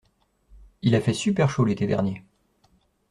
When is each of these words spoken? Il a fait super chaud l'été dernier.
Il 0.81 0.95
a 0.95 0.99
fait 0.99 1.13
super 1.13 1.47
chaud 1.51 1.63
l'été 1.63 1.85
dernier. 1.85 2.23